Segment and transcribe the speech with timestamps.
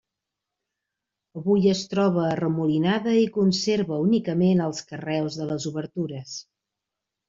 [1.41, 6.39] Avui es troba arremolinada i conserva únicament els carreus de les obertures.